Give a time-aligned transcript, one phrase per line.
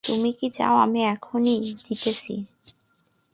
[0.03, 1.53] তুমি কি চাও আমি এখনি
[1.85, 2.33] দিতেছি।